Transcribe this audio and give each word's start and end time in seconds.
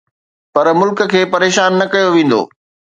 پر 0.53 0.67
ملڪ 0.79 0.97
کي 1.11 1.21
پريشان 1.33 1.71
نه 1.79 1.85
ڪيو 1.93 2.07
ويندو. 2.13 2.41